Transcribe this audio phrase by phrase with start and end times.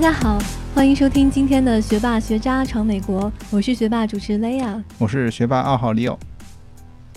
[0.00, 0.38] 家好，
[0.74, 6.18] 欢迎收听今天的学霸学渣闯美国，我是学霸主持雷亚，我是学霸二号李友，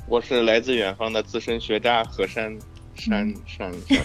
[0.06, 2.54] 我是来自远方的资深学渣何山
[2.94, 3.98] 山山山。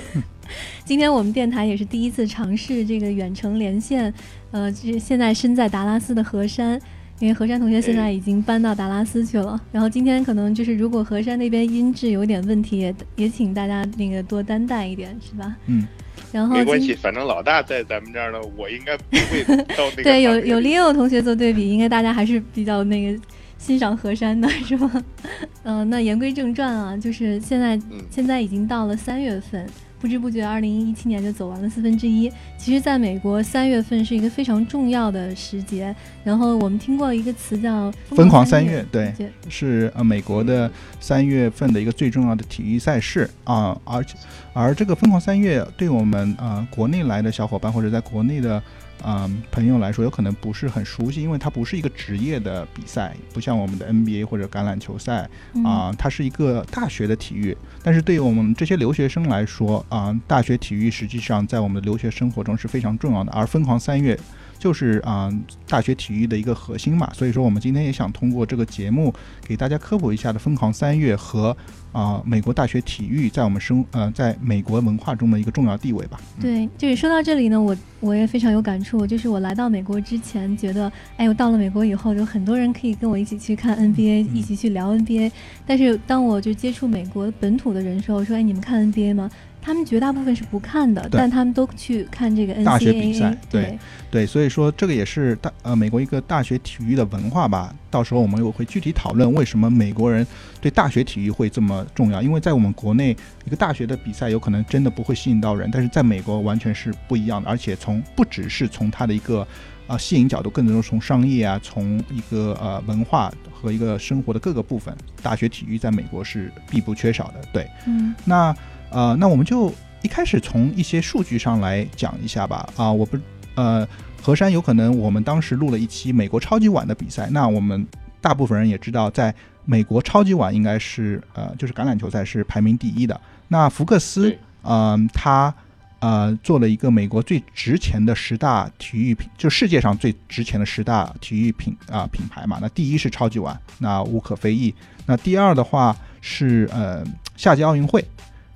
[0.87, 4.15] 今天我们电台也是第一次尝试这个远程连线，
[4.53, 6.81] 呃，现在身在达拉斯的何山。
[7.21, 15.57] 因为何山同学现在已经搬到达拉斯去了，然后今天可能就是如果何山那边音质有点问题，也也请大家那个多担待一点，是吧？
[15.67, 15.87] 嗯，
[16.31, 19.43] 然后没关系，反正老大在咱们这儿呢，我应该不会
[19.77, 20.03] 到那个。
[20.05, 23.21] 对，有有 Leo 同学做对比，应该大家还是比较那个
[23.59, 25.05] 欣赏何山的，是吧？
[25.65, 29.67] 嗯，那言归正传啊，就是现在现在已经到了三月份。
[30.01, 32.31] 不知不觉，二零一七年就走完了四分之一。
[32.57, 35.95] 其实，在美国，三月份是一个非常重要的时节。
[36.23, 39.13] 然后，我们听过一个词叫“疯狂三月”，对，
[39.49, 40.71] 是呃美国的
[41.01, 43.77] 三月份的一个最重要的体育赛事啊。
[43.85, 44.17] 而且，
[44.53, 48.63] 而这个“疯狂三月”对我们呃国内来的小伙伴或者在国内的。
[49.05, 55.29] 嗯，朋友来说有可能不是很熟悉，因为它不是一个职业的比赛，不像我们的 NBA 或者橄榄球赛
[55.65, 57.57] 啊，它是一个大学的体育。
[57.83, 63.33] 但是对于我们这些留学生来说啊，大学体育实际上在我们的留学生活中是非常重要的。
[63.33, 64.19] 而疯狂三月。
[64.59, 65.33] 就是啊，
[65.69, 69.13] 大学体育的一个核心嘛，所以说我们今天也想通过这个节目
[69.47, 71.57] 给大家科普一下的疯狂三月和
[71.93, 76.21] 啊美国大学体育在我们生呃在美国文化中的一个重要地位吧。
[76.41, 85.31] 对，就是说到这里呢，我我也非常有感触，就是我来到美国之前觉得，哎，我到了美国以后，有很多人可以跟我一起去看 NBA，一起去聊 NBA，
[85.67, 89.31] 但是当我就接触美国本土的人时候，说，哎，你们看 NBA 吗？
[89.61, 93.39] 他们绝大部分是不看的，但他们都去看这个 N C A A。
[93.51, 93.79] 对
[94.11, 97.75] 对，所以说这个也是大呃美国一个大学体育的文化吧。
[97.91, 100.27] 到时候我们又会具体讨论为什么美国人
[100.61, 102.23] 对大学体育会这么重要。
[102.23, 107.51] 因为在我们国内，一个大学的比赛有可能真的不会吸引到人，但是在美国完全是不一样的。
[107.51, 109.47] 而且从不只是从它的一个
[109.87, 117.41] 啊吸引角度，更多是从商业啊，从一个呃文化和一个生活的各个部分，大学体育在美国是必不缺少的。
[117.53, 118.57] 对，嗯，那。
[118.91, 119.73] 呃，那我们就
[120.03, 122.69] 一开始从一些数据上来讲一下吧。
[122.77, 123.19] 啊，我不，
[123.55, 123.87] 呃，
[124.23, 127.29] 河山有可能我们当时录了一期美国超级碗的比赛。
[127.31, 127.87] 那我们
[128.21, 129.35] 大部分人也知道，在
[129.65, 133.21] 美国超级碗应该是呃，就是橄榄球赛是排名第一的。
[133.49, 135.53] 那福克斯，嗯，他
[135.99, 142.59] 呃做了一个美国最值钱的十大体育品，就世界上最值钱的十大体育品啊品牌嘛。
[142.63, 144.75] 那第一是超级碗，那无可非议。
[145.05, 147.05] 那第二的话是呃
[147.37, 148.05] 夏季奥运会。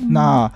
[0.09, 0.51] 那，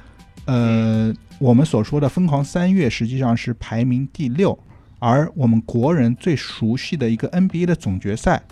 [0.45, 4.59] 呃，我们所说的疯狂三月实际上是排名第六，
[4.99, 8.43] 而我们国人最熟悉的一个 NBA 的总决赛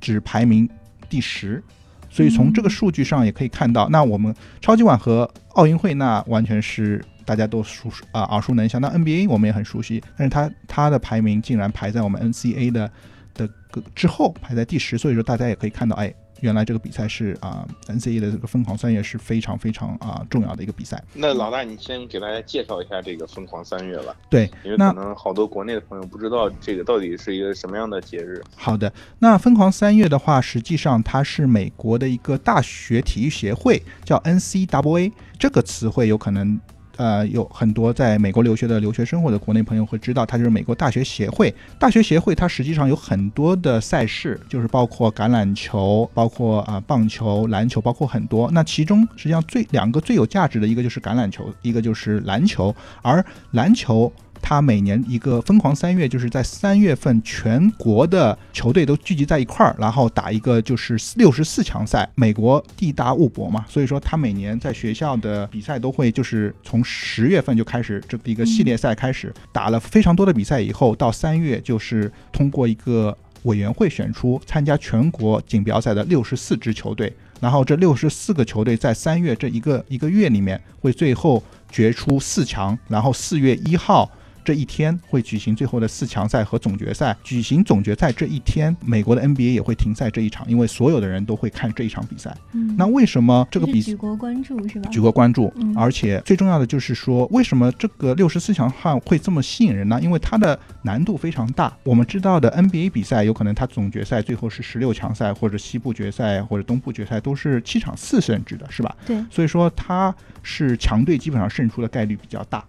[0.00, 0.68] 只排名
[1.08, 1.62] 第十，
[2.10, 8.80] 所以从这个数据上也可以看到，那我们超级碗和奥运会那完全是大家都熟啊耳熟能详。
[8.80, 12.90] 那 NBA 我们也很熟悉，但是它它的排名竟然排在我们 NCA 的
[13.34, 16.12] 的个之后，排在第十，所以说大家也可以看到，哎。
[16.42, 21.02] 原来这个比赛是啊，NCAA 的这个疯狂三月是非常非常啊重要的一个比赛。
[21.14, 24.14] 那老大，你先给大家介绍一下这个疯狂三月吧。
[24.28, 28.42] 对，因为可能好多国内的朋友不知道这个到底是一个什么样的节日。
[28.56, 36.60] 好的，那疯狂三月的话，实际上它是美国的一个大学体育协会，叫 NCAA 这个词汇有可能。
[36.96, 41.54] 呃，有很多在美国留学的留学生或者国内朋友会知道，它就是美国大学协会。
[41.78, 48.50] 大学协会它实际上有很多的赛事，就是包括橄榄球、包括啊棒球、篮球，包括很多。
[48.52, 54.12] 那其中实际上最两个最有价值的一个就是橄榄球，一个就是篮球，而篮球。
[54.42, 62.06] 他每年一个疯狂三月，就是在三月份，全国的球队都聚集在一块儿，然后打一个就是六十四强赛。
[62.16, 81.40] 美国地大物博嘛，所以说他每年在学校的比赛都会就是从十月份就开始这一个系列赛开始打了非常多的比赛，以后到三月就是通过一个委员会选出参加全国锦标赛的六十四支球队，然后这六十四个球队在三月这一个一个月里面会最后
[81.70, 84.10] 决出四强，然后四月一号。
[84.44, 87.16] 这一天会举行最后的四强赛和总决赛。
[87.22, 92.36] 举行总决赛这一天，美国的 NBA 也会停赛这一场，因为所有的人都会看这一场比赛。
[92.52, 94.90] 嗯，那为什么这个比举国关注是吧？
[94.90, 99.98] 举国关注，而且最重要的就是说，为什么这个六十四强赛会这么吸引人呢？
[100.02, 101.72] 因为它的难度非常大。
[101.84, 108.96] 我们知道的 NBA 比赛，有可能它总决赛最后是十六强赛，或者西部决赛或者东部决赛都是七场四胜制的，是吧？
[109.06, 109.16] 对。
[109.30, 112.64] 所以说它是强队基本上胜出的概率比较大。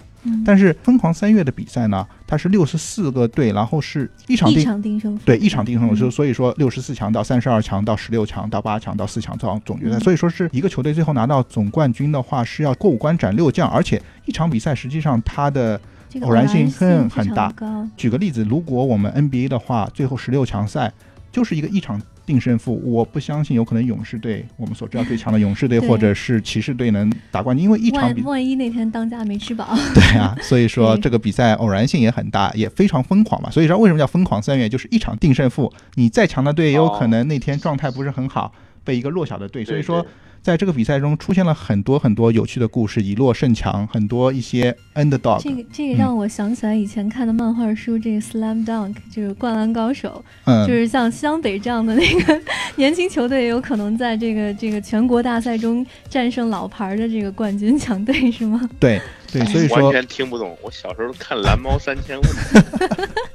[0.45, 4.49] 但是疯狂三月的比赛呢，它是六十四个队，然后是一场
[4.81, 15.79] 定胜负，对一场定胜负，就所以说六十四强到三十二强到十六强到八强到四强到总决赛，所以说是一个球队最后拿到总冠军的话是要过五关斩六将，而且一场比赛实际上它的
[16.21, 17.53] 偶然性很很大。
[17.97, 20.91] 举个例子，如果我们 NBA 的话，最后十六强赛
[21.31, 22.01] 就是一个一场。
[22.25, 33.49] 定胜负，我不相信有可能勇士队，我们所知道最强的勇士队，或者是骑士队能打冠军，因为一场比万一那天当家没吃饱，对啊， 所以说这个比赛偶然性也很大，也非常疯狂嘛。
[33.49, 34.41] 所以说为什么叫疯狂？
[34.41, 38.53] 三月，就是一场定胜负，你再强的队也有可能那天状态不是很好，
[38.83, 40.05] 被一个弱小的队，所以说。
[40.43, 45.41] 在这个比赛中出现了很多很多有趣的故事，以弱胜强，很多一些 underdog。
[45.41, 52.41] 这个这个让我想起来以前看的漫画书，这个 slam dunk 就是灌篮高手，嗯，就是像湘北这样的那个
[52.75, 58.69] 年轻球队，有可能在这个这个全国大赛中战胜老牌的这个冠军强队，是吗？
[58.77, 58.99] 对
[59.31, 60.55] 对，所以说完全听不懂。
[60.61, 62.23] 我小时候看蓝猫三千问。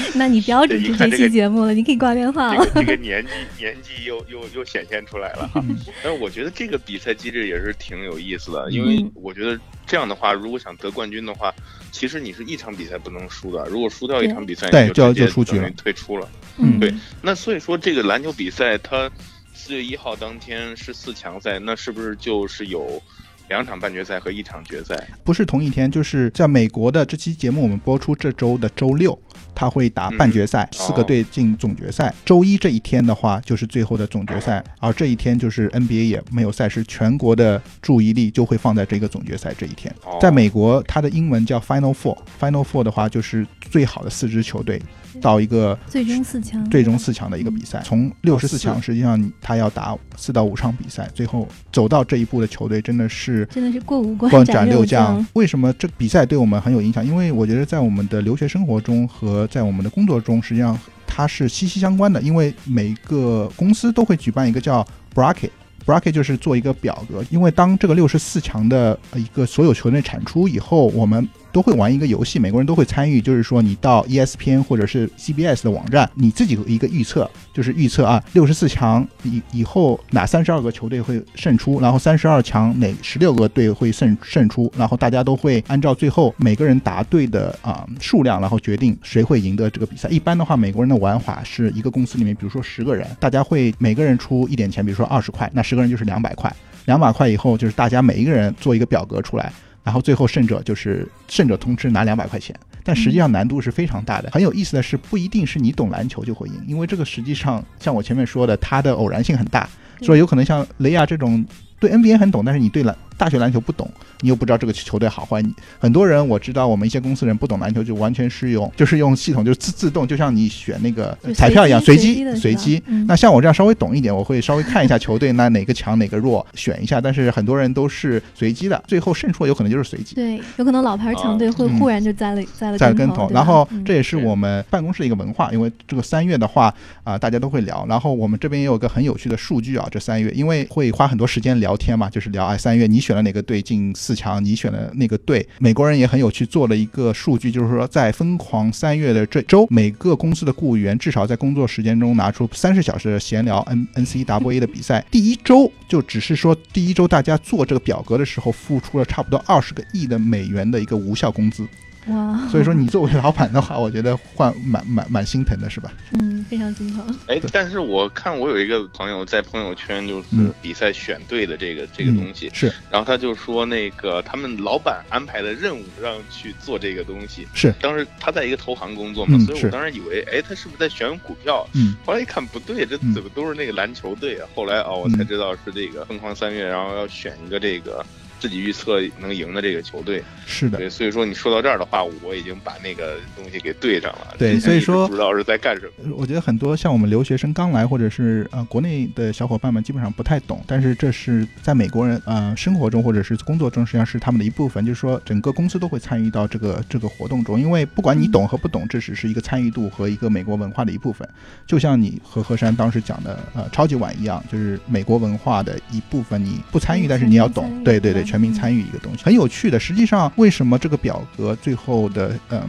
[0.14, 2.66] 那你不要主持这期节目了，你可以挂电话了。
[2.74, 3.30] 这个年纪
[3.62, 5.64] 年纪又又又显现出来了哈。
[6.02, 11.52] 但是我觉得这个比赛机制也是挺有意思的，因为我觉得这样的话，如果想得冠军的话，
[11.90, 13.64] 其实你是一场比赛不能输的。
[13.66, 16.28] 如果输掉一场比赛，对，就就出局了，退出了。
[16.58, 16.92] 嗯，对。
[17.22, 19.10] 那所以说，这个篮球比赛它
[19.52, 23.02] 四月一号当天是四强赛，那是不是就是有？
[23.50, 29.12] 两场半决赛和一场决赛不是同一天，就是在美国的这期节目我们播出这周的周六，
[29.54, 32.12] 他会打半决赛，四个队进总决赛。
[32.24, 39.94] 周一这一天的话就是最后的总决赛，而这一天就是 NBA 也没有赛事，全国的注意力就会放在这个总决赛这一天。
[40.20, 44.80] 在美国，它的英文叫 Final Four，Final Four 的话就是最好的四支球队。
[45.20, 55.24] 到一个最终四强，最终四强的一个比赛，从六十四强，实际上他要打四到五场比赛，最后走到这一步的球队真的是真的是过五关斩六将。
[55.34, 57.04] 为什么这比赛对我们很有影响？
[57.04, 62.20] 因为我觉得在我们的留学生活中和在我们的工作中，实际上它是息息相关的。
[62.22, 67.24] 因为每个公司都会举办一个叫 bracket，bracket 就是做一个表格。
[67.30, 71.28] 因为当这个六十四强的一个所有球队产出以后，我们。
[71.54, 90.08] 都会玩一个游戏，美国人都会参与，就是说你到 ESPN 或者是 CBS 的网站，你自己一个预测，就是预测啊，六十四强以以后哪三十二个球队会胜出，然后三十二强哪十六个队会胜胜出，然后大家都会按照最后每个人答对的啊数量，然后决定谁会赢得这个比赛。
[90.08, 96.52] 一般的话，美国人的玩法是一个公司里面，比如说十个人，大家会每个人出一点钱，比如说二十块，那十个人就是两百块，
[96.86, 99.52] 两百块以后就是大家每一个人做一个表格出来。
[99.84, 104.30] 然后最后胜者就是胜者通吃拿两百块钱，但实际上难度是非常大的。
[104.32, 109.68] 很有意思的是，不一定是你懂篮球就会赢，因为这个实际上像我前面说的，它的偶然性很大，
[110.00, 111.44] 所以有可能像雷亚这种
[111.78, 113.90] 对 NBA 很懂，但是你对篮大学篮球不懂。
[114.20, 122.82] 你又不知道这个球队好坏，你很多人我知道，我们一些公司人不懂篮球，就完全是用就是用系统，就是自自动，就像你选那个彩票一样，随机随机。
[123.06, 127.00] 那像我这样稍微懂一点，我会稍微看一下球队，那哪个强哪个弱，选一下。
[127.00, 130.14] 但是很多人都是随机的，最后胜出有可能就是随机。
[130.14, 133.28] 对，有可能老牌强队会忽然就栽了栽了栽跟头。
[133.30, 136.72] 然后这也是我们办公室的一个文化，因为这个三月的话
[137.02, 137.84] 啊，大家都会聊。
[137.86, 144.90] 然后我们这边也有个很有趣的数据啊，这三月因为会花很多时间聊天嘛，就是聊哎三月你选了哪个队进四强，你选了。
[144.94, 155.04] 那个队，美国人也很有趣，做了一个数据，就是说，在疯狂三月的这周，每个公司的雇员至少在工作时间中拿出三十小时闲聊 N N C W A 的比赛。
[155.10, 161.66] 第一周就只是说，第一周大家做这个表格的时候，付出了差不多二十个亿的美元的一个无效工资。
[162.06, 165.90] 哇，所以说你作为老板的话，我觉得换蛮蛮蛮心疼的，是吧？
[166.12, 167.18] 嗯，非常心疼。
[167.26, 170.28] 哎，但是我看我有一个朋友在朋友圈就是
[170.60, 177.74] 比赛选队的这个这个东西是，然后他就说那个他们老板安排的任务让去做这个东西是。
[177.80, 181.66] 当时他在一个投行工作嘛，所以我当时以为哎他是不是在选股票？
[181.72, 184.46] 嗯，后来一看不对，这怎么都是那个篮球队啊？
[184.54, 188.04] 后来哦我才知道是这个疯狂三月，然后要选一个这个。
[188.40, 194.34] 自己预测能赢的这个球队是的，对，所以说你说到这儿的话，我已经把那个东西给对上了。
[194.38, 196.14] 对，所以说不知道是在干什么。
[196.16, 200.62] 我觉得很多像我们留学生刚来，或者是呃国内的小伙伴们，基本上不太懂。
[200.66, 204.84] 但是这是在美国人呃生活中或者是工作中，实际上是他们的一部分。
[204.84, 211.26] 就是说，整个公司都会参与到这个这个活动中，因为不管你懂和不懂，这只是一个参与度和一个美国文化的一部分。
[211.66, 216.44] 就像你和何山当时讲的呃超级碗一样，就是美国文化的一部分。
[216.44, 217.82] 你不参与，但是你要懂。
[217.82, 218.23] 对对对。
[218.24, 222.62] 全民参与一个东西很有趣的，实际上为什么这个表格最后的嗯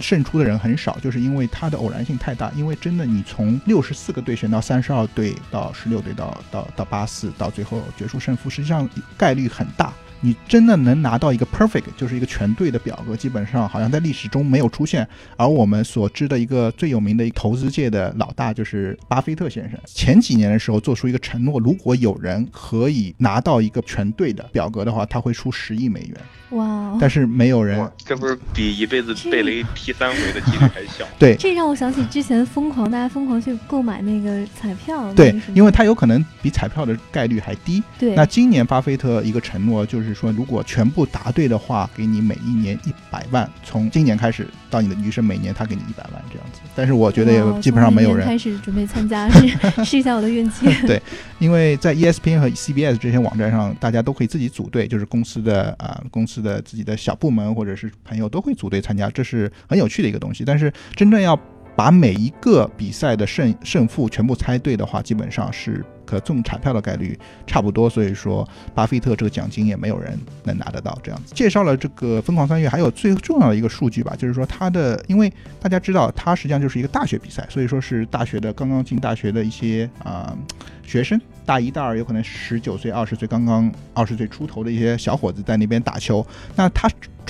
[0.00, 2.52] 胜出的人很少，就是因为它的偶然性太大。
[2.54, 9.92] 因为真的，你从六十四个队选到三十二队到十六队到到到八四到最后决出胜负，实际上概率很大。
[10.20, 15.06] 你真的能拿到一个 perfect，就是一个全对的表格，基本上好像在历史中没有出现。
[15.36, 26.16] 而我们所知的一个最有名的一个投资界的老大就是巴菲特先生，前几年的时候做出一个承诺，如果有人可以拿到一个全对的表格的话，他会出十亿美元。
[26.50, 26.96] 哇！
[26.98, 31.06] 但是没有人，这不是比一辈子被雷劈三回的几率还小？
[31.18, 35.12] 对，这让我想起之前疯狂，大家疯狂去购买那个彩票。
[35.12, 37.82] 对，因为它有可能比彩票的概率还低。
[37.98, 46.60] 对，那今年巴菲特一个承诺就是说，如果全部答对的话，给你每一年一百万，从今年开始到你的余生，每年他给你一百万这样子。
[46.74, 50.66] 但是我觉得也基本上没有人开始准备参加， 试试一下我的运气。
[50.86, 51.00] 对，
[51.38, 60.44] 因为在 ESPN 和 CBS 这些网站上，大家都可以自己组队，就是公司的啊公司的自己的小部门或者是朋友都会组队参加，这是很有趣的一个东西。
[60.44, 61.38] 但是真正要
[61.76, 65.84] 把每一个比赛的胜胜负全部猜对的话，基本上是。
[66.08, 70.98] 可中彩票的概率差不多，所以说巴菲特这个奖金也没有人能拿得到。
[71.02, 80.34] 这样子介绍了这个疯狂三月，还有最重要的一个数据吧，就是说他的，因为大家知道他实际上就是一个大学比赛，所以说是大学的刚刚进大学的一些啊
[80.82, 86.88] 学生，大一、大二有可能十九岁、二十岁，刚刚二十岁出头的一些小伙子在那边打球，那他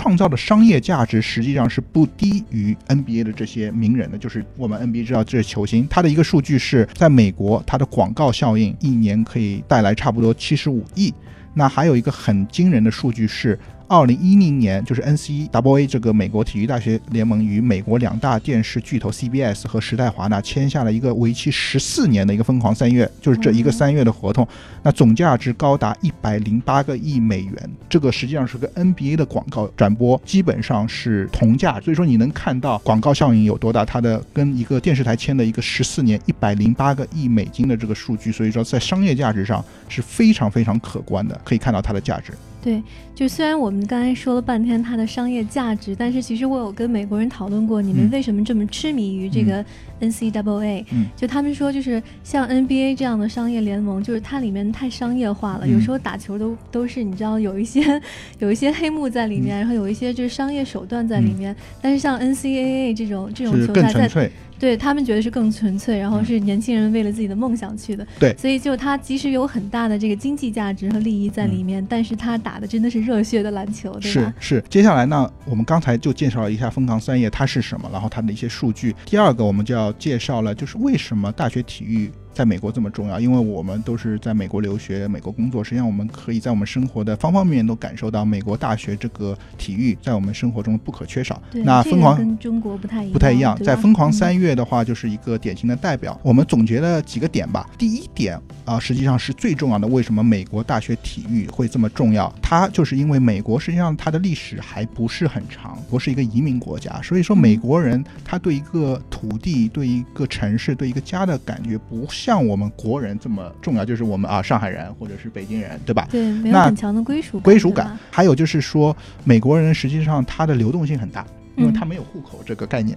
[0.09, 8.75] 创造的商业价值实际上是不低于 NBA 的这些名人的，就是我们 NBA 知道这些球星，他的一个数据是在美国，他的广告效应。
[8.81, 11.13] 一年可以带来差不多七十五亿。
[11.53, 13.59] 那还有一个很惊人的数据是。
[13.89, 24.47] 二零一零年，就是 NCAA 这个美国体育大学联盟与美国两大电视巨头 CBS 和时代华纳签下了一个为期十四年的一个疯狂三月，就是这一个三月的合同，
[24.83, 42.35] 那总价值高达一百零八个亿美元，这个实际上是跟 NBA 的广告转播基本上是同价，所以说你能看到广告效应有多大，它的跟一个电视台签的一个十四年一百零八个亿美金的这个数据，所以说在商业价值上是非常非常可观的，可以看到它的价值。
[42.61, 42.83] 对，
[43.15, 49.65] 就虽然我们刚才说了半天它的商业价值，但是其实我有跟美国人讨论过，你们为什么这么痴迷于这个
[50.01, 50.85] NCAA？
[50.91, 58.01] 嗯，就他们说，就是像 NBA 这样的商业联盟，就是它里面太商业化了，有时候打球都都是你知道有一些
[58.41, 61.55] 有一些黑幕在里面，然后有一些就是商业手段在里面。
[61.81, 64.31] 但是像 NCAA 这种这种球赛在。
[64.59, 68.07] 对他们觉得是更纯粹，然后是年轻人为了自己的梦想去的。
[68.19, 74.35] 对，所以就他即使有很大的这个经济价值和利益在里面，但是他打的真的是热血的篮球，对吧？
[74.41, 74.65] 是是。
[74.69, 78.95] 接下来呢，我们刚才就介绍了一下疯狂三叶它是什么，然后它的一些数据。
[79.05, 82.11] 第二个，我们就要介绍了，就是为什么大学体育。
[82.39, 91.43] 在美国这么重要，因为我们都是在美国留学、美国工作，实际上我们可以在我们生活的方方面面都感受到美国大学这个体育在我们生活中不可缺少。
[91.51, 93.59] 那疯狂跟中国不太一样，不太一样。
[93.65, 96.17] 在疯狂三月的话，就是一个典型的代表。
[96.23, 97.69] 我们总结了几个点吧。
[97.77, 99.89] 第一点啊，实际上是最重要的。
[99.89, 102.33] 为什么美国大学体育会这么重要？
[102.41, 112.07] 它就是因为美国实际上它的历史还不是很长，不是一个移民国家，所以说美国人他对一个土地、对一个城市、对一个家的感觉不。
[112.29, 116.07] 像我们国人这么重要，就是我们啊，上海人或者是北京人，对吧？
[116.11, 117.99] 对，没有很强的归属归属感。
[118.11, 118.95] 还有就是说，
[119.25, 121.25] 美国人实际上他的流动性很大。
[121.59, 122.97] 因为他没有户口这个概念，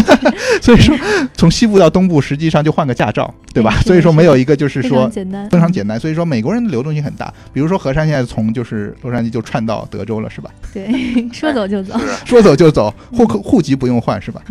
[0.60, 0.94] 所以说
[1.34, 3.80] 从西部到东部实际上就换个驾照，对吧？
[3.80, 5.08] 所以说没有一个就是说
[5.50, 5.98] 非常简单。
[5.98, 7.32] 所以说美国人的流动性很大。
[7.52, 10.50] 比如说何山现在从就是洛杉矶就串到德州了，是吧？
[10.74, 14.42] 对，说走就走， 说走就走，户口户籍不用换，是吧？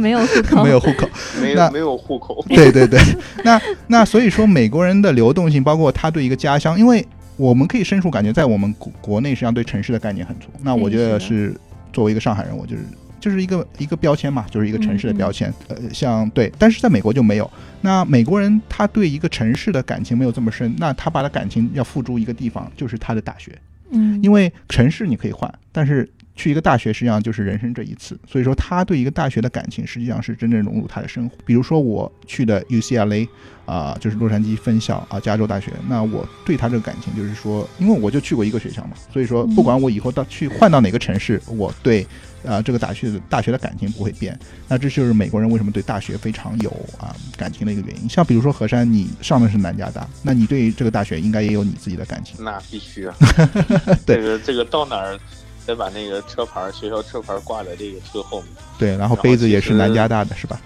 [0.00, 1.08] 没有户口，没有户口，
[1.40, 2.44] 没有没有户口。
[2.48, 3.00] 对对对，
[3.44, 10.48] 那那所以说美国人的流动性，包括他对一个家乡，因为我们可以深处感觉，在我们国国内实际上对城市的概念很足。
[10.62, 11.54] 那我觉得是。
[11.96, 12.82] 作为一个上海人，我就是
[13.18, 15.50] 就是一个一个标签嘛，就是一个城市的标签。
[15.68, 17.50] 呃，像对，但是在美国就没有。
[17.80, 23.58] 那美国人他对一个城市的感情没有这么深，那他把他感情要付诸一个地方，就是他的大学。
[23.92, 26.06] 嗯，因为城市你可以换，但是。
[26.36, 31.34] 去一个大学实际上就是人生这一次，所以说他对一个大学的感情实际上是真正融入他的生活。
[31.46, 33.26] 比如说我去的 UCLA，
[33.64, 35.72] 啊，就是洛杉矶分校啊，加州大学。
[35.88, 42.06] 那我对他这个感情就是说，因为我就去过一个学校嘛，所以说不管我以后到去换到哪个城市，我对
[42.44, 44.38] 啊这个大学的大学的感情不会变。
[44.68, 48.08] 那这就是美国人为什么对大学非常有啊感情的一个原因。
[48.08, 52.44] 像比如说何山，你上的是南加大，那你对这个大学应该也有你自己的感情。
[52.44, 53.16] 那必须啊，
[54.06, 55.18] 这个这个到哪儿？
[55.66, 58.50] 得把那个车牌，学校车牌挂在这个车后面。
[58.78, 60.60] 对，然后杯子也是南加大的，是吧？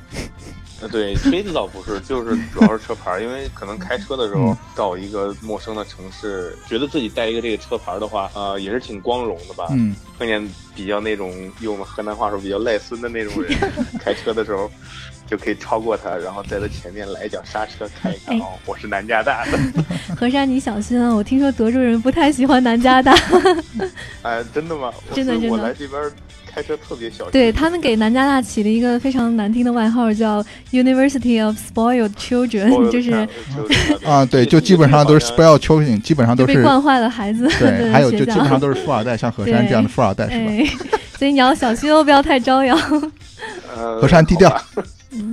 [0.83, 9.66] 呃，对，杯子倒不是，就是主要是车牌，因为可能开车的时候到一个陌生的城市，觉得自己带一个这个车牌的话，呃，也是挺光荣的吧。
[9.71, 10.42] 嗯，碰见
[10.75, 11.30] 比较那种
[11.61, 13.57] 用我们河南话说比较赖孙的那种人，
[14.00, 14.71] 开车的时候。
[15.30, 19.58] 就可以超过他，然后在他前面来一脚刹车，看一看哦，我是南加大的。
[20.18, 21.14] 何山，你小心啊！
[21.14, 23.14] 我听说德州人不太喜欢南加大。
[24.22, 24.92] 哎，真的吗？
[25.14, 25.50] 真的真的。
[25.50, 26.02] 我来这边
[26.52, 27.30] 开车特别小心。
[27.30, 33.12] 对他们给南加大起了一个非常难听的外号，叫 University of Spoiled Children， 就是
[34.04, 37.49] 啊，对，就基本上都是 Spoiled Children，基本上都是被惯坏了孩子。
[37.60, 40.99] 对，还有就基本上都是富二代，像何山这样的富二代，是吧？
[41.16, 42.76] 所以你要小心哦，不要太招摇。
[43.76, 44.60] 呃，何山低调。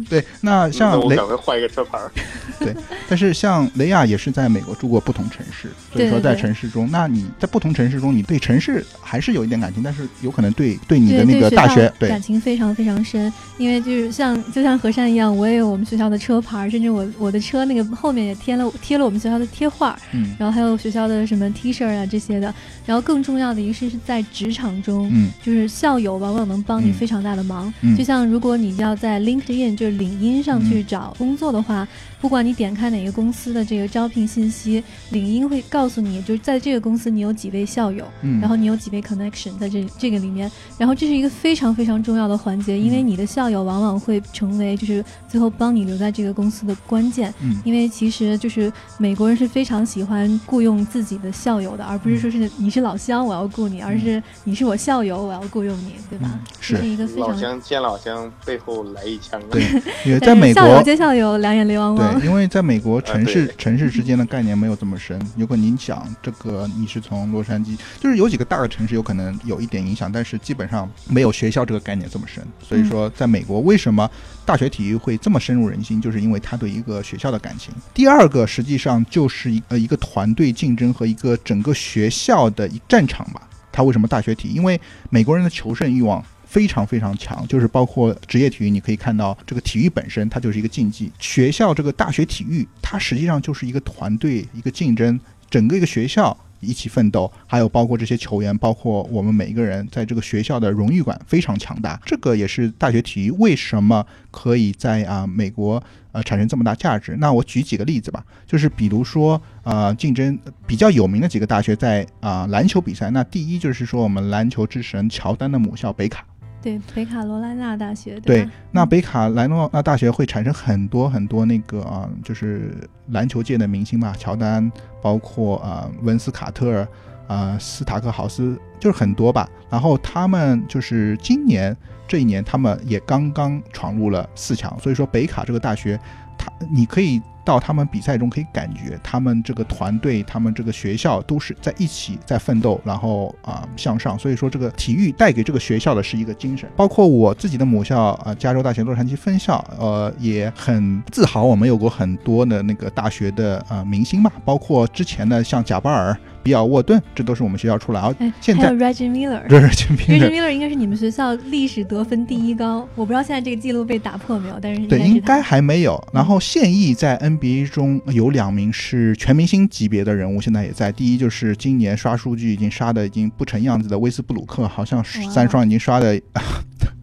[0.10, 2.00] 对，那像雷，赶快换一个车牌。
[2.60, 2.76] 对，
[3.08, 22.52] 但是像雷亚也是在美国住过不同城市，所以说在城市中，那你在不同城市中，你对城市还是有一点感情，但是有可能对对你的那个大学感情非常非常深，因为就是像就像和善一样，我也有我们学校的车牌，甚至我我的车那个后面也贴了贴了我们学校的贴画，嗯，然后还有学校的什么 T 恤啊这些的，
[22.88, 27.96] 然后更重要的一个是是在职场中，嗯，就是校友往往能帮你非常大的忙，嗯。
[27.96, 31.88] 就像如果你要在 LinkedIn 就是领英上去找工作的话。
[32.20, 56.40] 不管你点开哪个公司的这个招聘信息，领英会告诉你，就是在这个公司你有几位校友，嗯，然后你有几位 connection 在这这个里面，然后这是一个非常非常重要的环节，因为你的校友往往会成为就是最后帮你留在这个公司的关键，嗯，因为其实就是美国人是非常喜欢雇佣自己的校友的，而不是说是你是老乡我要雇你，而是你是我校友我要雇佣你，对吧？
[56.60, 62.20] 是一个非常老乡见老乡背后来一枪，对， 因为在美国校友见校友两眼泪汪汪。
[62.20, 65.20] 对，因为在美国城市城市之间的概念没有这么深。
[65.36, 72.44] 如果您讲这个，你是从洛杉矶，就是有几个大的城市有可能有一点影响，但是基本上没有学校这个概念这么深。
[72.62, 74.10] 所以说，在美国为什么
[74.46, 77.74] 大学体育会这么深入人心，就是因为他对一个学校的感情。
[77.94, 83.42] 第二个实际上就是一呃一个团队竞争和一个整个学校的一战场吧。
[83.72, 84.50] 他为什么大学体？
[84.50, 86.24] 因为美国人的求胜欲望。
[86.58, 91.12] 非常非常强，就是包括职业体育，你可以看到这个体育本身它就是一个竞技。
[91.20, 95.20] 学校这个大学体育，它实际上就是一个团队一个竞争，
[95.52, 102.02] 整个一个学校一起奋斗，还有包括这些球员，包括我们每一个人在这个学校的荣誉感非常强大。
[102.04, 107.16] 这个也是大学体育为什么可以在啊美国呃产生这么大价值。
[107.20, 110.36] 那我举几个例子吧，就是比如说呃竞争
[110.66, 116.26] 比较有名的几个大学在啊篮球比赛，那第一就是说我们篮球之神乔丹的母校北卡。
[116.62, 122.76] 对北卡罗来纳大学，对，那北卡莱诺那大学会产生很多很多那个啊，就是
[123.10, 124.70] 篮球界的明星嘛，乔丹，
[125.02, 126.88] 包括啊文斯卡特尔，
[127.28, 129.50] 啊斯塔克豪斯，就是很多吧。
[129.70, 131.76] 然后他们就是今年
[132.08, 134.78] 这一年，他们也刚刚闯入了四强。
[134.80, 136.00] 所以说北卡这个大学，
[136.38, 137.22] 他你可以。
[137.48, 144.20] 到他们比赛中可以感觉，他们这个团队，他们这个学校都是在一起在奋斗，然后啊向上。
[144.20, 146.68] 所以说，这个体育带给这个学校的是一个精神。
[146.76, 156.18] 包括我自己的母校啊，加州大学洛杉矶分校，呃，也很自豪，我们有过很多的那个大学的呃明星嘛，包括之前的像贾巴尔。
[156.44, 158.00] 比尔沃顿，这都是我们学校出来。
[158.00, 162.88] 然后现在 Reggie Miller，Reggie Miller 应该是你们学校历史得分第一高。
[162.96, 166.02] 我不知道现在这个记录被打破没有，但是对，应该还没有。
[166.14, 170.92] 然后现役在 NBA 中有两名是全明星级别的人物，现在也在。
[170.92, 176.20] 第一就是今年刷数据已经刷的已经不成样子的威斯布鲁克，好像三双已经刷的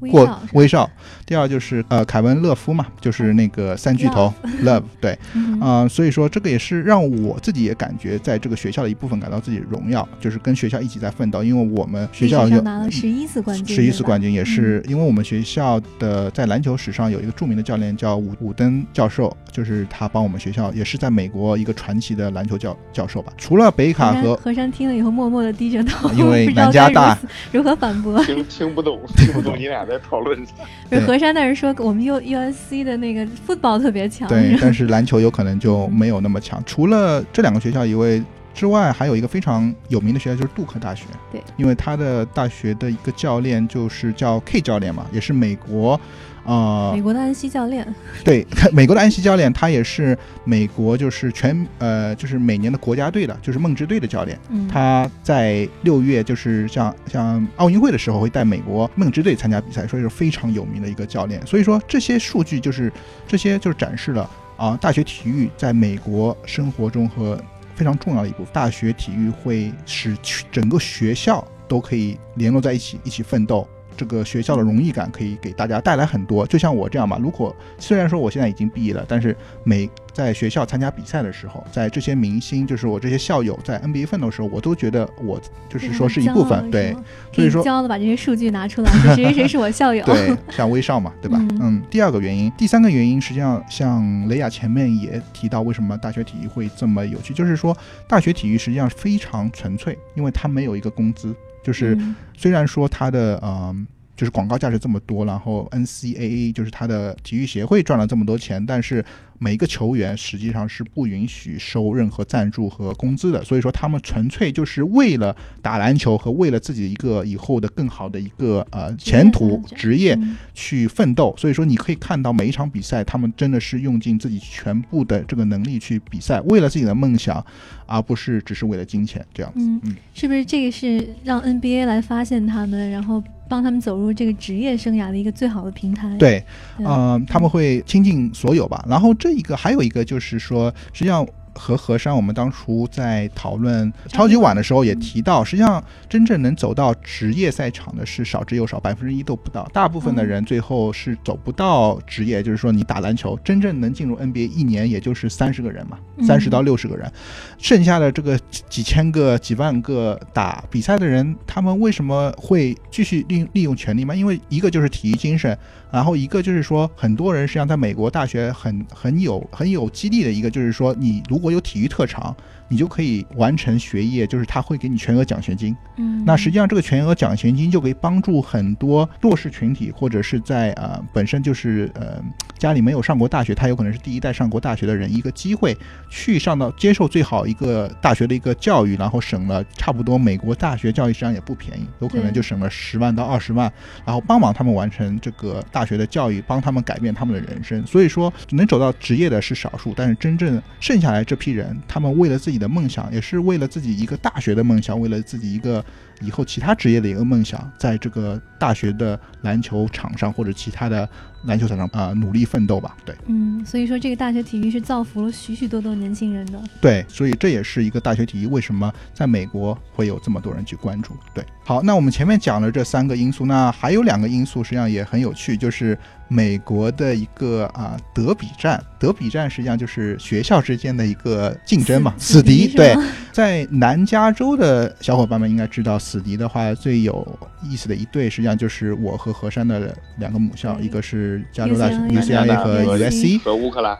[0.00, 0.90] 过威少。
[1.24, 5.16] 第二就是呃凯文勒夫嘛，就是那个三巨头 Love， 对，
[5.60, 9.40] 啊，所以说这个也是让我自己也感觉在这个学校的一部分感到。
[9.44, 23.30] 自己荣耀，就是跟学校一起在奋斗，因为我们学校有拿了十一次冠军，十一次冠军也是因为我们学校的在篮球史上有一个著名的教练叫伍伍登教授，就是他帮我们学校也是在美国一个传奇的篮球教教授吧。
[23.36, 27.18] 除了北卡和何山听了以后默默的低着头，因为 南加大
[27.52, 28.18] 如何反驳？
[28.24, 30.44] 听听不懂，听不懂你俩在讨论。
[30.88, 36.62] 不是河山的人说我们 U U S C 的那个 football 特别强，对，但是篮球有可能就没有那么强。
[36.66, 38.22] 除了这两个学校以外。
[38.54, 41.06] 之外，还有一个非常有名的学校就是杜克大学。
[41.32, 46.00] 对，因为他的大学的一个教练就是叫 K 教练嘛，也是美国，
[46.44, 47.86] 呃，美国的安西教练。
[48.24, 54.38] 对，美国的安西教练，他也是美国就是全呃就是每年的国家队的，就是梦之队的教练。
[54.50, 61.44] 嗯，他在六月就是像像奥运会的时候会带美国梦之队参加比赛，所以是非常有名的一个教练。
[61.46, 62.92] 所以说这些数据就是
[63.26, 67.38] 这些就是展示了啊，大学体育在美国生活中和。
[67.76, 70.16] 非常重要的一部分，大学体育会使
[70.52, 76.46] 整个学校都可以联络在一起，一起奋斗，这个学校的荣誉感可以给大家带来很多。
[76.46, 86.70] 就像我这样吧，如果虽然说我现在已经毕业了，但是每在学校参加比赛的时候，在这些明星，就是我这些校友在 NBA 奋斗的时候，我都觉得我就是说是一部分。
[86.70, 86.96] 对，
[87.32, 90.04] 所以说骄傲的把这些数据拿出来，谁谁谁是我校友。
[90.06, 91.38] 对，像威少嘛，对吧？
[91.60, 91.82] 嗯。
[91.90, 97.76] 第二个原因，第三个原因，实际上像雷亚前面也提到，为什么大学体育会这么有趣，就是说
[98.08, 101.98] 大学体育实际上非常纯粹，因为它没有一个工资，就是
[102.36, 103.84] 虽然说它的嗯。
[104.16, 109.04] 就是广告价值这么多，然后 NCAA 就是它的体育协会赚了这么多钱，但是
[109.44, 120.18] 每一个球员实际上是不允许收任何赞助和工资的，所以说他们纯粹就是为了打篮球和为了自己一个以后的更好的一个呃前途职业
[120.54, 121.34] 去奋斗。
[121.36, 127.44] 所以说你可以看到每一场比赛，他们真的是用尽自己全部的这个能力去比赛，为了自己的梦想，
[127.84, 129.60] 而不是只是为了金钱这样子。
[129.60, 133.22] 嗯，是不是这个是让 NBA 来发现他们，然后？
[133.46, 136.16] 帮他们走入这个职业生涯的一个最好的平台。
[136.16, 136.42] 对，
[136.78, 138.82] 嗯，他们会倾尽所有吧。
[138.88, 141.26] 然后这一个还有一个就是说，实际上。
[141.56, 149.64] 和和山，我们当初在讨论超级碗的时候也提到，实际上真正能走到职业赛场的是少之又少，百分之一都不到。
[149.72, 157.08] 大部分的人最后是走不到职业，就是说你打篮球真正能进入 NBA，一年也就是三十个人嘛，三十到六十个人，
[157.56, 158.36] 剩下的这个
[158.68, 164.12] 几千个、几万个打比赛的人，他们为什么会继续利利用权利吗？
[164.12, 165.56] 因为一个就是体育精神。
[165.94, 172.34] 然后一个就是说，很多人实际上在美国大学很很有很有激励的一个，就是说你如果有体育特长。
[172.66, 175.76] 你就可以完成学业，就是他会给你全额奖学金。
[175.98, 182.24] 嗯，那实际上这个全额奖学金就可以帮助很多弱势群体，或者是在呃本身就是呃
[182.58, 185.76] 家里没有上过大学，他有可能是第一代上过大学的人，一个机会
[186.08, 193.70] 去上到接受最好一个大学的一个教育，然后省了差不多美国大学教育实际上也不便宜，有可能就省了十万到二十万，
[194.06, 197.86] 然后帮忙他们完成这个大学的教育，帮他们改变他们的人生。
[197.86, 202.54] 所以说能走到职业的是少数，但是真正剩下来这批人，他们为了自己。
[202.54, 205.84] 的梦想也是为了自己一个大学的梦想，为了自己一个
[206.20, 211.08] 以后其他职业的一个梦想，在这个大学的篮球场上或者其他的
[211.44, 212.96] 篮球场上啊努力奋斗吧。
[213.04, 216.60] 对，嗯，所以说这个大学体育是造福了许许多多年轻人的。
[216.80, 221.16] 对，所以这也是一个大学体育为什么在美国会有这么多人去关注。
[221.34, 225.98] 对，好，那我们前面讲了这三个因素，那还有两个因素实际上也很有趣，就是。
[226.34, 232.66] 美国的一个啊德比战，德比战实际上就是学校之间的一个竞争嘛，死敌。
[232.66, 232.92] 对，
[233.30, 237.24] 在南加州的小伙伴们应该知道，死敌的话最有
[237.62, 243.96] 意思的一对，实际上就是我和何山的两个母校，一个是加州大学 UCLA 和 USC 和乌克兰。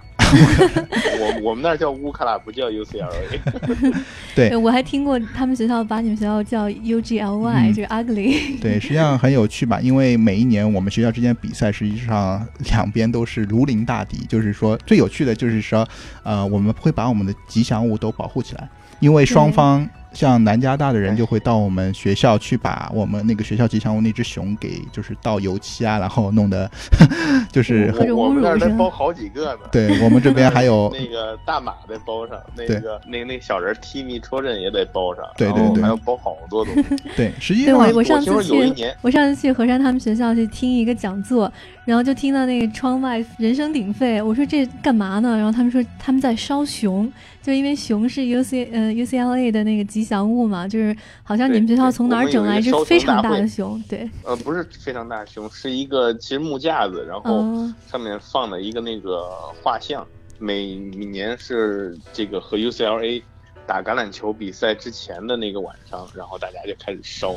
[1.44, 3.38] 我我们那儿叫乌克兰，不叫 UCLA。
[4.35, 8.59] 对，我还听过他们学校把你们学校叫 UGLY，就是 ugly。
[8.61, 9.80] 对，实际上很有趣吧？
[9.80, 14.16] 因为每一年我们学校之间比赛，实际上两边都是如临大敌。
[14.26, 15.87] 就是说，最有趣的就是说，
[16.24, 19.88] 呃，我们会把我们的吉祥物都保护起来，因为双方。
[20.14, 26.70] 像南加大的人就会到我们学校去把我们那个学校吉祥物那只熊给就是倒油漆啊，然后弄得
[27.53, 29.61] 就是我们那儿能包好几个呢。
[29.72, 36.85] 对我们这边还有 那个大马得包上，那个那那小人踢米戳阵也得包上，对对对，还要包好多东西。
[37.16, 41.53] 对，实际上我我上次去我上次去河山他们学校去听一个讲座，
[41.85, 45.37] 然后就听到那个窗外人声鼎沸，我说这干嘛呢？
[45.37, 47.11] 然后他们说他们在烧熊。
[47.42, 53.82] 就因为熊是 U C 呃 U C L A 的那个吉祥物嘛，就是好像你们学校从哪儿整来一只非常大的熊？
[53.88, 57.42] 对，呃，不是非常大的熊，是一个其实木架子，然后
[57.90, 59.30] 上面放了一个那个
[59.62, 60.06] 画像，
[60.38, 63.22] 每每年是这个和 U C L A。
[63.66, 67.35] 打橄榄球比赛之前的那个晚上，然后大家就开始烧，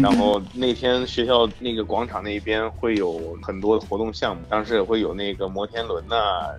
[0.00, 6.14] 然后那天学校那个广场那边会有很多的活动项目，当时也会有那个摩天轮呐，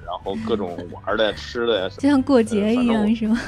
[0.06, 3.40] 然后各种玩的、吃的，就像过节一样，是吗？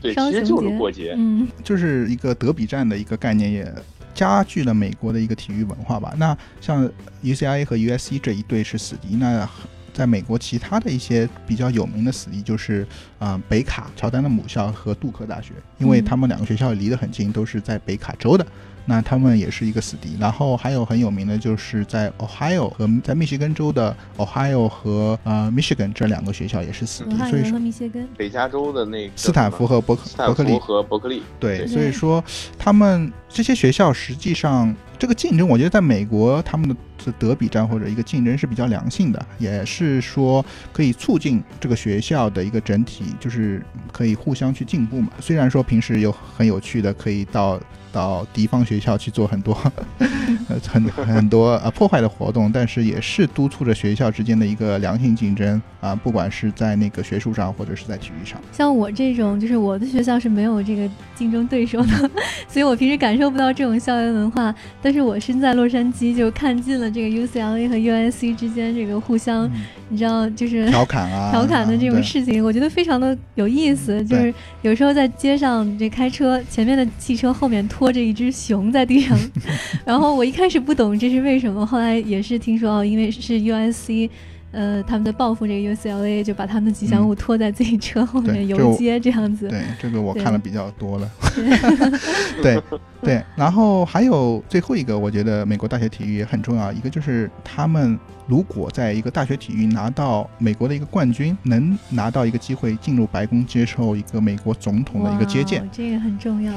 [0.00, 3.72] 对，其实就是过节，嗯，就是一个德比战的一个概念，也
[4.14, 6.14] 加剧了美国的一个体育文化吧。
[6.16, 6.88] 那像
[7.22, 9.48] UCLA 和 USC 这一对是死敌，那。
[9.92, 12.86] 在美国，其他的一些比较有名的死敌就是，
[13.18, 18.46] 呃，北卡乔丹的母校和杜克大学，因为他们两个学校离得很近，都是在北卡州的。
[18.84, 28.04] 那他们也是一个死敌，然后还有很有名的就是在 Ohio 和在密歇根州的 Ohio 和呃 Michigan 这两个学校也是死敌，所以说密歇根。
[28.16, 30.58] 北加州的那个斯坦福和伯克伯克利。
[30.58, 31.22] 和伯克利。
[31.38, 32.22] 对，所以说
[32.58, 45.08] 他们这些学校实际上这个竞争，我觉得在美国他们的是德比战或者一个竞争是比较良性的，也是说可以促进这个学校的一个整体，就是可以互相去进步嘛。
[45.20, 47.60] 虽然说平时有很有趣的，可以到。
[47.92, 49.52] 到敌方学校去做很多
[50.66, 58.40] 很很多呃破坏的活动，但是也是督促着学校之间的一个良性竞争啊，不管是在那个学术上或者是在体育上。
[58.50, 62.10] 像我这种，就是我的学校是没有这个竞争对手的，
[62.48, 64.54] 所以我平时感受不到这种校园文化。
[64.80, 69.48] 但是我身在洛杉矶，就看尽了这个 UCLA 和 USC 之间这个互相，
[69.88, 74.04] 你知道，就是调侃啊，调侃的这种事情，我觉得非常的有意思。
[74.04, 77.92] 就是有时候在街上这开车，前面的汽车后面拖。
[77.92, 79.18] 着一只熊在地上，
[79.84, 84.08] 然后我一开始不懂这是为什么，后来也是听说哦，因为是 USC。
[84.52, 89.48] 呃，他们在报复这个 UCLA，就把他们的吉祥物拖在自己车后面游街这样子。
[89.48, 91.10] 对，这个我看了比较多了。
[92.42, 92.62] 对
[93.00, 96.70] 对，然后还有最后一个，我觉得美国大学体育也很重要。
[96.70, 106.52] 一个就是他们如果在一个大学体育拿到美国的一个冠军，能拿到一个机会进入白宫接受一个美国总统的一个接见，这个很重要。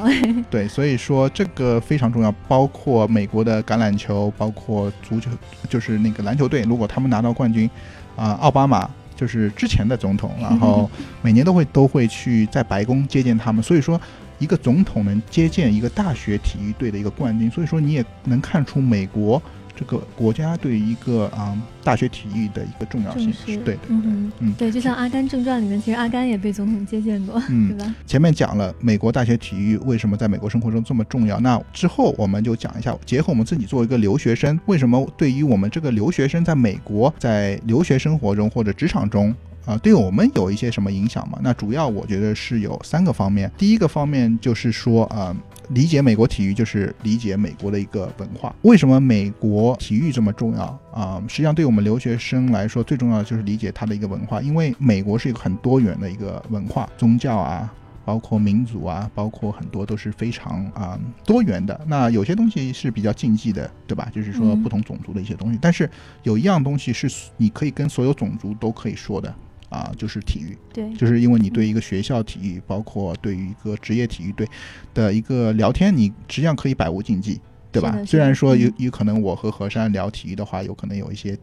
[0.51, 2.31] 对，所以说这个非常重要。
[2.47, 5.31] 包括美国的橄榄球，包括足球，
[5.69, 7.69] 就是那个篮球队，如果他们拿到冠军。
[8.15, 10.89] 啊，奥巴马就是之前的总统，然后
[11.21, 13.99] 每年都会都会去在白宫接见他们，所以说
[14.39, 19.41] 一个总统能接见一个大学体育队的一个冠军，所以说你也能看出美国。
[19.75, 27.95] 这个国家对于一个啊大学体育的一个重要性是，对的嗯嗯对，就像《阿甘正传》里面，其实阿甘也被总统接见过，对吧？
[28.07, 39.35] 前面讲了美国大学体育为什么在美国生活中这么重要，那之后我们就讲一下，结合我们自己作为一个留学生，为什么对于我们这个留学生在美国在留学生活中或者职场中
[39.65, 41.37] 啊，对我们有一些什么影响嘛？
[41.43, 45.35] 那主要我觉得是有三个方面，第一个方面就是说啊。
[45.69, 48.53] 理解美国体育就是理解美国的一个文化。
[48.61, 51.21] 为什么美国体育这么重要啊？
[51.27, 54.41] 实际上，对我们留学生来说，最重要的就是理解它的一个文化。
[54.41, 57.71] 因为美国是一个很多元的一个文化，宗教啊，
[58.03, 61.79] 包括民族啊，包括很多都是非常啊多元的。
[61.87, 64.09] 那有些东西是比较禁忌的，对吧？
[64.13, 65.59] 就是说不同种族的一些东西。
[65.61, 65.89] 但是
[66.23, 69.33] 有一样东西是你可以跟所有种族都可以说的。
[69.75, 74.47] 啊，就是体育，对，就是因为你对一个学校体育，包括对于一个职业体育队
[74.93, 77.41] 的一个聊天，你实际上可以百无禁忌，
[77.73, 77.99] 对吧？
[78.05, 81.37] 虽然说有有可能我和何山聊体育的话，有可能有一些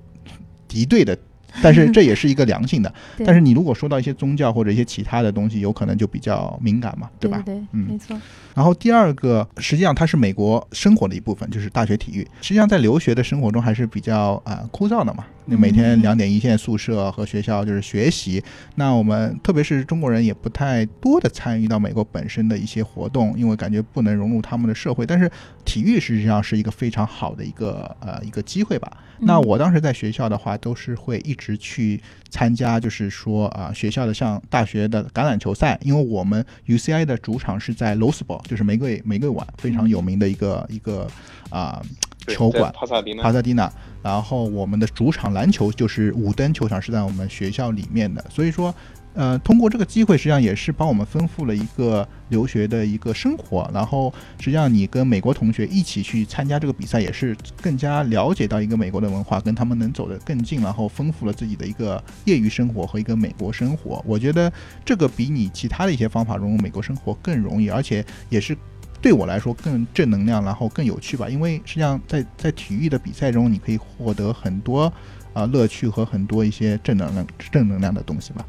[0.66, 1.18] 敌对的。
[1.61, 2.95] 但是 这也是一个良性的，
[3.27, 7.43] 但是你如果说到一些宗教或者一些其他的东西，有可能就比较敏感嘛，对吧？
[7.45, 8.17] 对，嗯，没错。
[8.55, 12.23] 然后第二个，实际上它是美国生活的一部分，就是大学体育。
[12.43, 18.43] 实际上在留学的生活中还是比较啊枯燥的嘛，你每天两点一线宿舍和学校就是学习。
[18.75, 25.07] 那我们特别是中国人也不太多的参与到美国本身的一些活动，因为感觉不能融入他们的社会。
[25.07, 25.31] 但是
[25.65, 28.93] 体育实际上是一个非常好的一个呃一个机会吧。
[29.25, 32.00] 那我当时在学校的话，都是会一直去
[32.31, 41.09] 参加，就是说啊，学校的像大学的橄榄球赛，因为我们 UCI 的主场是在 Rose Bowl，就是玫瑰玫瑰馆，非常有名的一个一个
[41.50, 41.83] 啊
[42.28, 43.22] 球馆，帕萨迪纳。
[43.22, 43.72] 帕萨迪纳。
[44.02, 48.72] 然后我们的主场篮球就是五登球场，是在我们学校里面的，所以说。
[49.14, 53.70] 呃，通过这个机会，实际上也是帮我们丰富了一个留学的一个生活。
[53.72, 64.03] 然后，实际上你跟美国同学一起去参加这个比赛，也是更加了解到一个美国的文化，跟他们能走得更近，然后丰富了自己的一个业余生活和一个美国生活。
[64.07, 64.51] 我觉得
[64.85, 68.57] 这个比你其他的一些方法融入美国生活更容易，而且也是
[69.03, 71.29] 对我来说更正能量，然后更有趣吧。
[71.29, 74.90] 因为实际上在在体育的比赛中，你可以获得很多
[75.35, 78.46] 啊乐趣和很多一些正能量正能量的东西吧。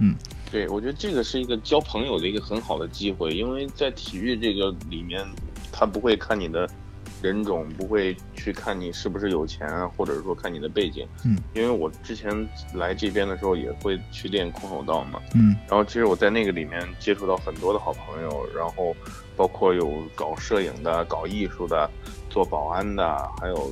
[0.00, 0.16] 嗯，
[0.50, 5.24] 对，我觉得这个是一个交朋友的一个很好的机会，因为在体育这个里面，
[5.70, 6.66] 他不会看你的
[7.22, 11.06] 人种，不会去看你是不是有钱，或者说看你的背景。
[11.24, 15.20] 嗯，因为我之前来这边的时候也会去练空手道嘛。
[15.34, 18.96] 嗯，然后其实我在那个里面接触到很多的好朋友，然后
[19.36, 21.90] 包括有搞摄影的、搞艺术的、
[22.30, 23.70] 做保安的，还有。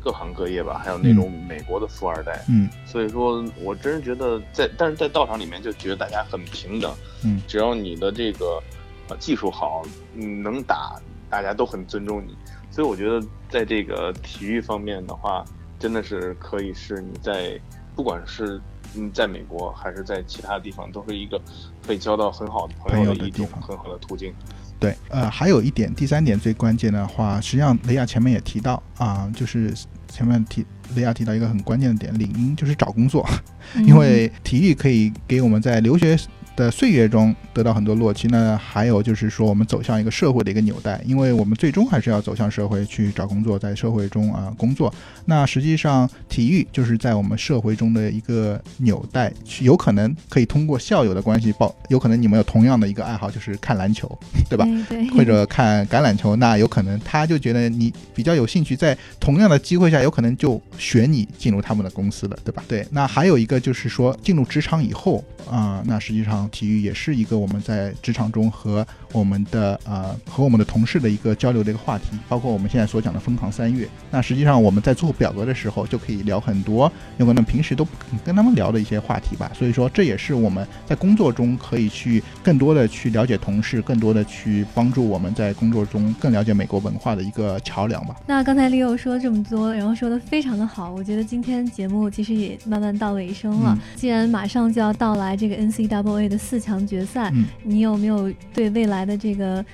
[0.00, 8.62] 各行各业吧，还有那种美国的富二代，嗯，所以说我真是觉得在，但是在道场里面就觉得大家很平等，嗯，只要你的这个
[9.08, 9.82] 呃技术好，
[10.14, 12.36] 嗯，能打，大家都很尊重你，
[12.70, 15.44] 所以我觉得在这个体育方面的话，
[15.78, 17.60] 真的是可以是你在
[17.96, 18.60] 不管是
[18.94, 21.40] 嗯在美国还是在其他地方，都是一个
[21.86, 24.32] 可以交到很好的朋友的一种很好的途径。
[24.80, 29.74] 对，呃，还有一点，第三点最关键的话，实际上雷亚前面也提到啊，就是
[30.08, 30.64] 前面提
[30.94, 33.28] 雷亚提到一个很关键的点，领英就是找工作，
[33.86, 36.16] 因为体育可以给我们在留学
[36.58, 38.26] 的岁月中得到很多落期。
[38.28, 44.92] 那还有就是说，我们走向一个社会的一个纽带，因为我们最终还是要走向社会去找工作，在社会中啊工作。
[45.24, 54.10] 那实际上，体育就是在我们社会中的一个纽带，有可能可以通过校友的关系报，有可能你们有同样的一个爱好，就是看篮球，
[54.50, 54.66] 对吧？
[54.88, 55.08] 对。
[55.10, 62.64] 或者看橄榄球，那有可能他就觉得你比较有兴趣，在同样的机会下，有可能就选你进入他们的公司了，对吧？
[62.66, 62.86] 对。
[62.90, 73.88] 那还有一个就是说，进入职场以后啊，那实际上体育也是一个我们在职场中和我们的呃和我们的同事的一个交流的一个话题，包括我们现在所讲的疯狂三月。
[74.10, 77.92] 那实际上我们在做表格的时候就可以聊很多有可能平时都不
[78.24, 79.50] 跟他们聊的一些话题吧。
[79.54, 88.16] 所以说这也是我们在工作中可以去更多的去了解同事，更多的去帮助我们在工作中更了解美国文化的一个桥梁吧。
[88.26, 93.78] 那刚才 Leo 说这么多，然后说的非常的好，我觉得今天节目其实也慢慢到尾声了。
[93.94, 99.64] 既然马上就要到来这个 NCAA 的四强决赛，你有没有对未来的这个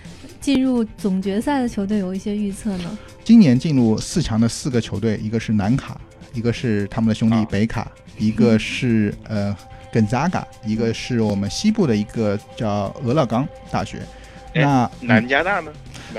[0.41, 2.99] 进入总决赛的球队有一些预测呢？
[3.23, 6.01] 今年进入四强的四个球队，一个是南卡，
[6.33, 9.57] 一个是他们的兄弟北卡，一个是呃
[9.93, 14.01] 根扎嘎，一个是我们西部的一个叫俄勒冈大学。
[14.55, 15.73] 那南加大呢？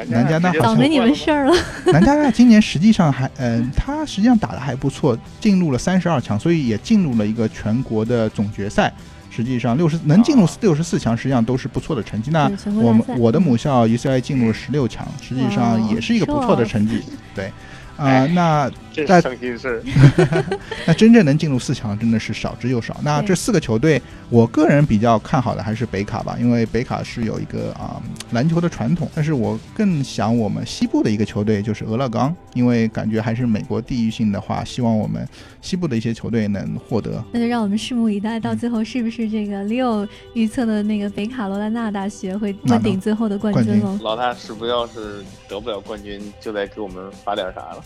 [0.10, 1.56] 南加大倒霉你们事儿了。
[1.94, 8.92] 南加大今年实际上还嗯，他实际上打的还不错，进入了三十二强，所以也进入了一个全国的总决赛。
[9.36, 12.32] 实际上六十能进入六十四强，实际上都是不错的成绩。
[12.32, 12.50] 那
[12.82, 17.02] 我们我的母校 UCI 进入了十六强，实际上也是一个不错的成绩。
[17.34, 17.52] 对。
[17.98, 18.70] 啊，那
[19.08, 19.82] 在伤心事。
[20.86, 23.00] 那真正能进入四强真的是少之又少。
[23.04, 29.10] 那这四个球队，我个人比较看好的还是北卡吧，因为北卡是有一个啊篮球的传统。
[29.16, 35.28] 但是我更想我们西部的一个球队就是俄勒冈，因为感觉还是美国地域性的话，希望我们
[35.62, 37.24] 西部的一些球队能获得。
[37.32, 43.98] 那就让我们拭目以待，到最后是不是这个 Leo 预测的那个北卡罗来纳大学会问鼎最后的冠军喽？
[44.02, 47.84] 老大是不要是得不了冠军，就得给我们发点啥了。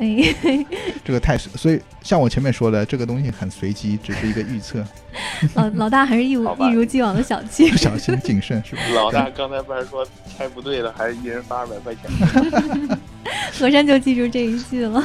[0.00, 0.34] 哎，
[1.04, 4.84] 这个太所以像我前面说的，这个东西很随机，只是一个预测。
[5.54, 8.82] 老老大还是一如一如既往的小气， 小心谨慎是吧？
[8.94, 12.98] 老大刚才不是说猜不对了，还是一人发二百块钱？
[13.52, 15.02] 和山就记住这一句了。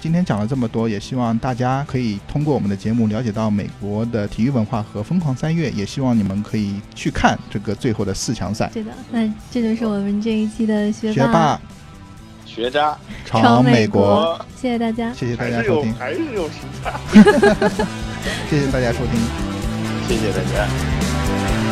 [0.00, 8.70] 今天讲了这么多，也希望大家可以通过我们的节目了解到美国的体育文化和疯狂三月，也希望你们可以去看这个最后的四强赛。
[8.74, 11.56] 对的，那这就是我们这一期的学霸。
[11.56, 11.60] 学
[12.70, 16.98] 渣闯美国，谢谢大家，谢谢大家收听，还是有时差，
[18.50, 19.20] 谢谢大家收听，
[20.08, 21.69] 谢谢大家。